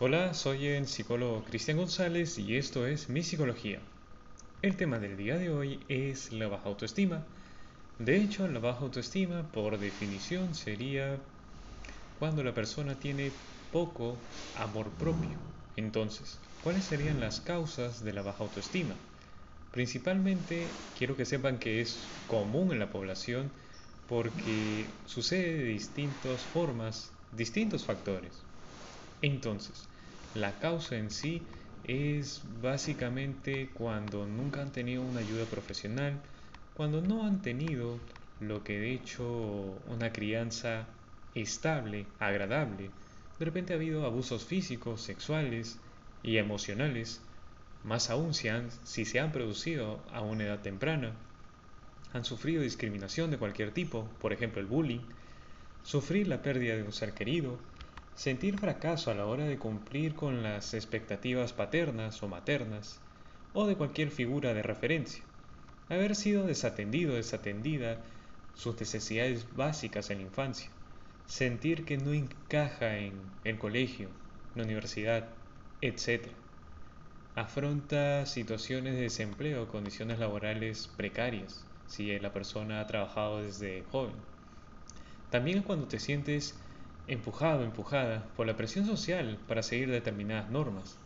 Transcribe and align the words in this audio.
Hola, 0.00 0.34
soy 0.34 0.66
el 0.66 0.88
psicólogo 0.88 1.44
Cristian 1.44 1.76
González 1.76 2.36
y 2.38 2.56
esto 2.56 2.84
es 2.86 3.08
Mi 3.08 3.22
Psicología. 3.22 3.80
El 4.60 4.76
tema 4.76 4.98
del 4.98 5.16
día 5.16 5.38
de 5.38 5.50
hoy 5.50 5.84
es 5.88 6.32
la 6.32 6.48
baja 6.48 6.68
autoestima. 6.68 7.24
De 7.98 8.16
hecho, 8.16 8.48
la 8.48 8.58
baja 8.58 8.80
autoestima, 8.80 9.52
por 9.52 9.78
definición, 9.78 10.54
sería 10.54 11.20
cuando 12.18 12.42
la 12.42 12.54
persona 12.54 12.98
tiene 12.98 13.38
poco 13.70 14.20
amor 14.54 14.94
propio. 14.98 15.38
Entonces, 15.76 16.40
¿cuáles 16.60 16.84
serían 16.86 17.20
las 17.20 17.40
causas 17.40 18.02
de 18.02 18.12
la 18.12 18.22
baja 18.22 18.42
autoestima? 18.42 18.96
Principalmente, 19.70 20.74
quiero 20.94 21.16
que 21.16 21.24
sepan 21.24 21.58
que 21.60 21.80
es 21.80 22.10
común 22.26 22.72
en 22.72 22.80
la 22.80 22.90
población 22.90 23.52
porque 24.06 24.90
sucede 25.04 25.58
de 25.58 25.64
distintas 25.64 26.46
formas, 26.46 27.12
distintos 27.30 27.84
factores. 27.84 28.44
Entonces, 29.22 29.88
la 30.34 30.58
causa 30.58 30.96
en 30.96 31.10
sí 31.10 31.46
es 31.84 32.42
básicamente 32.60 33.70
cuando 33.74 34.26
nunca 34.26 34.62
han 34.62 34.72
tenido 34.72 35.02
una 35.02 35.20
ayuda 35.20 35.44
profesional, 35.44 36.20
cuando 36.74 37.00
no 37.00 37.24
han 37.24 37.40
tenido 37.40 38.00
lo 38.40 38.64
que 38.64 38.78
de 38.78 38.92
hecho 38.92 39.24
una 39.86 40.12
crianza 40.12 40.88
estable, 41.34 42.06
agradable. 42.18 42.90
De 43.38 43.44
repente 43.44 43.72
ha 43.72 43.76
habido 43.76 44.06
abusos 44.06 44.44
físicos, 44.44 45.02
sexuales 45.02 45.78
y 46.22 46.38
emocionales, 46.38 47.22
más 47.84 48.10
aún 48.10 48.34
si, 48.34 48.48
si 48.84 49.04
se 49.04 49.20
han 49.20 49.30
producido 49.30 50.02
a 50.10 50.22
una 50.22 50.44
edad 50.44 50.62
temprana. 50.62 51.12
Han 52.12 52.24
sufrido 52.24 52.62
discriminación 52.62 53.30
de 53.30 53.38
cualquier 53.38 53.72
tipo, 53.72 54.08
por 54.20 54.32
ejemplo 54.32 54.60
el 54.60 54.66
bullying, 54.66 55.00
sufrir 55.82 56.28
la 56.28 56.42
pérdida 56.42 56.76
de 56.76 56.82
un 56.82 56.92
ser 56.92 57.12
querido, 57.12 57.58
Sentir 58.14 58.58
fracaso 58.58 59.10
a 59.10 59.14
la 59.14 59.26
hora 59.26 59.44
de 59.44 59.58
cumplir 59.58 60.14
con 60.14 60.44
las 60.44 60.72
expectativas 60.72 61.52
paternas 61.52 62.22
o 62.22 62.28
maternas, 62.28 63.00
o 63.52 63.66
de 63.66 63.76
cualquier 63.76 64.10
figura 64.10 64.54
de 64.54 64.62
referencia. 64.62 65.24
Haber 65.88 66.14
sido 66.14 66.46
desatendido 66.46 67.14
desatendida 67.14 68.04
sus 68.54 68.78
necesidades 68.78 69.54
básicas 69.56 70.10
en 70.10 70.18
la 70.18 70.24
infancia. 70.24 70.70
Sentir 71.26 71.84
que 71.84 71.98
no 71.98 72.12
encaja 72.12 72.98
en 72.98 73.14
el 73.42 73.58
colegio, 73.58 74.08
la 74.54 74.62
universidad, 74.62 75.28
etc. 75.80 76.28
Afronta 77.34 78.26
situaciones 78.26 78.94
de 78.94 79.02
desempleo 79.02 79.64
o 79.64 79.68
condiciones 79.68 80.20
laborales 80.20 80.86
precarias 80.86 81.66
si 81.86 82.16
la 82.18 82.32
persona 82.32 82.80
ha 82.80 82.86
trabajado 82.86 83.42
desde 83.42 83.84
joven. 83.90 84.14
También 85.30 85.62
cuando 85.62 85.88
te 85.88 85.98
sientes 85.98 86.63
empujado, 87.06 87.64
empujada 87.64 88.26
por 88.36 88.46
la 88.46 88.56
presión 88.56 88.86
social 88.86 89.38
para 89.46 89.62
seguir 89.62 89.90
determinadas 89.90 90.50
normas. 90.50 90.96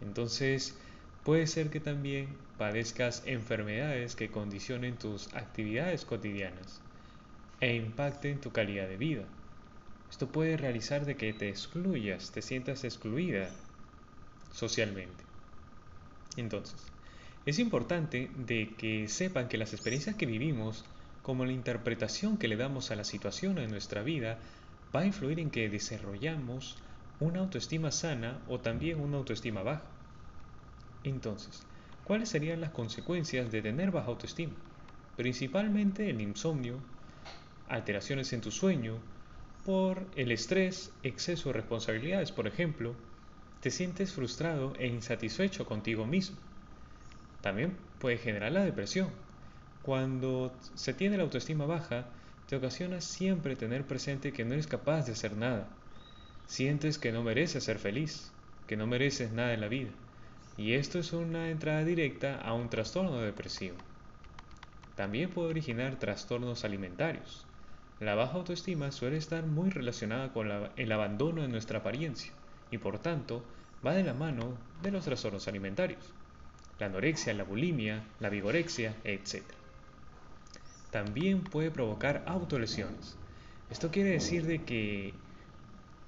Entonces, 0.00 0.78
puede 1.24 1.46
ser 1.46 1.70
que 1.70 1.80
también 1.80 2.36
padezcas 2.58 3.22
enfermedades 3.26 4.16
que 4.16 4.30
condicionen 4.30 4.98
tus 4.98 5.32
actividades 5.34 6.04
cotidianas 6.04 6.80
e 7.60 7.76
impacten 7.76 8.40
tu 8.40 8.52
calidad 8.52 8.88
de 8.88 8.96
vida. 8.96 9.24
Esto 10.10 10.28
puede 10.28 10.56
realizar 10.56 11.06
de 11.06 11.16
que 11.16 11.32
te 11.32 11.48
excluyas, 11.48 12.32
te 12.32 12.42
sientas 12.42 12.84
excluida 12.84 13.48
socialmente. 14.52 15.24
Entonces, 16.36 16.92
es 17.46 17.58
importante 17.58 18.30
de 18.36 18.74
que 18.76 19.08
sepan 19.08 19.48
que 19.48 19.58
las 19.58 19.72
experiencias 19.72 20.16
que 20.16 20.26
vivimos, 20.26 20.84
como 21.22 21.44
la 21.44 21.52
interpretación 21.52 22.36
que 22.36 22.48
le 22.48 22.56
damos 22.56 22.90
a 22.90 22.96
la 22.96 23.04
situación 23.04 23.58
en 23.58 23.70
nuestra 23.70 24.02
vida, 24.02 24.38
va 24.94 25.00
a 25.00 25.06
influir 25.06 25.40
en 25.40 25.50
que 25.50 25.68
desarrollamos 25.68 26.76
una 27.18 27.40
autoestima 27.40 27.90
sana 27.90 28.42
o 28.48 28.60
también 28.60 29.00
una 29.00 29.18
autoestima 29.18 29.62
baja. 29.62 29.84
Entonces, 31.04 31.66
¿cuáles 32.04 32.28
serían 32.28 32.60
las 32.60 32.70
consecuencias 32.70 33.50
de 33.50 33.62
tener 33.62 33.90
baja 33.90 34.08
autoestima? 34.08 34.52
Principalmente 35.16 36.10
el 36.10 36.20
insomnio, 36.20 36.80
alteraciones 37.68 38.32
en 38.32 38.40
tu 38.40 38.50
sueño, 38.50 39.00
por 39.64 40.08
el 40.16 40.32
estrés, 40.32 40.92
exceso 41.02 41.48
de 41.48 41.54
responsabilidades, 41.54 42.32
por 42.32 42.46
ejemplo, 42.46 42.96
te 43.60 43.70
sientes 43.70 44.12
frustrado 44.12 44.74
e 44.76 44.88
insatisfecho 44.88 45.66
contigo 45.66 46.04
mismo. 46.04 46.36
También 47.40 47.76
puede 47.98 48.18
generar 48.18 48.50
la 48.52 48.64
depresión. 48.64 49.10
Cuando 49.82 50.58
se 50.74 50.94
tiene 50.94 51.16
la 51.16 51.22
autoestima 51.22 51.66
baja, 51.66 52.06
te 52.46 52.56
ocasiona 52.56 53.00
siempre 53.00 53.56
tener 53.56 53.86
presente 53.86 54.32
que 54.32 54.44
no 54.44 54.54
eres 54.54 54.66
capaz 54.66 55.06
de 55.06 55.12
hacer 55.12 55.36
nada. 55.36 55.68
Sientes 56.46 56.98
que 56.98 57.12
no 57.12 57.22
mereces 57.22 57.64
ser 57.64 57.78
feliz, 57.78 58.32
que 58.66 58.76
no 58.76 58.86
mereces 58.86 59.32
nada 59.32 59.54
en 59.54 59.60
la 59.60 59.68
vida. 59.68 59.90
Y 60.56 60.74
esto 60.74 60.98
es 60.98 61.12
una 61.12 61.50
entrada 61.50 61.84
directa 61.84 62.36
a 62.40 62.52
un 62.52 62.68
trastorno 62.68 63.18
depresivo. 63.20 63.76
También 64.96 65.30
puede 65.30 65.48
originar 65.48 65.98
trastornos 65.98 66.64
alimentarios. 66.64 67.46
La 68.00 68.14
baja 68.14 68.36
autoestima 68.36 68.92
suele 68.92 69.16
estar 69.16 69.46
muy 69.46 69.70
relacionada 69.70 70.32
con 70.32 70.50
el 70.76 70.92
abandono 70.92 71.42
de 71.42 71.48
nuestra 71.48 71.78
apariencia 71.78 72.32
y 72.70 72.78
por 72.78 72.98
tanto 72.98 73.44
va 73.86 73.94
de 73.94 74.02
la 74.02 74.14
mano 74.14 74.58
de 74.82 74.90
los 74.90 75.04
trastornos 75.04 75.48
alimentarios. 75.48 76.12
La 76.78 76.86
anorexia, 76.86 77.32
la 77.32 77.44
bulimia, 77.44 78.04
la 78.20 78.28
vigorexia, 78.28 78.96
etc 79.04 79.61
también 80.92 81.42
puede 81.42 81.70
provocar 81.70 82.22
autolesiones. 82.26 83.16
Esto 83.70 83.90
quiere 83.90 84.10
decir 84.10 84.46
de 84.46 84.62
que 84.62 85.14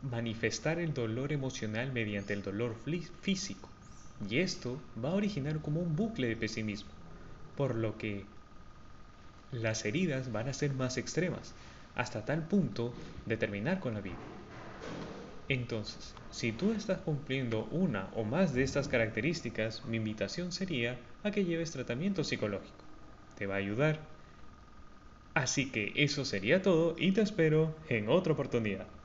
manifestar 0.02 0.78
el 0.78 0.92
dolor 0.92 1.32
emocional 1.32 1.90
mediante 1.92 2.34
el 2.34 2.42
dolor 2.42 2.76
físico. 3.22 3.70
Y 4.28 4.38
esto 4.38 4.78
va 5.02 5.08
a 5.08 5.14
originar 5.14 5.60
como 5.62 5.80
un 5.80 5.96
bucle 5.96 6.28
de 6.28 6.36
pesimismo, 6.36 6.90
por 7.56 7.74
lo 7.74 7.96
que 7.96 8.26
las 9.52 9.86
heridas 9.86 10.30
van 10.30 10.48
a 10.48 10.52
ser 10.52 10.74
más 10.74 10.98
extremas, 10.98 11.54
hasta 11.96 12.26
tal 12.26 12.46
punto 12.46 12.92
de 13.24 13.38
terminar 13.38 13.80
con 13.80 13.94
la 13.94 14.02
vida. 14.02 14.16
Entonces, 15.48 16.14
si 16.30 16.52
tú 16.52 16.72
estás 16.72 16.98
cumpliendo 16.98 17.64
una 17.70 18.10
o 18.16 18.24
más 18.24 18.52
de 18.52 18.62
estas 18.62 18.88
características, 18.88 19.82
mi 19.86 19.96
invitación 19.96 20.52
sería 20.52 20.98
a 21.22 21.30
que 21.30 21.44
lleves 21.44 21.70
tratamiento 21.70 22.22
psicológico. 22.22 22.84
Te 23.38 23.46
va 23.46 23.54
a 23.54 23.58
ayudar 23.58 24.13
Así 25.34 25.70
que 25.70 25.92
eso 25.96 26.24
sería 26.24 26.62
todo 26.62 26.96
y 26.98 27.12
te 27.12 27.20
espero 27.22 27.76
en 27.88 28.08
otra 28.08 28.32
oportunidad. 28.32 29.03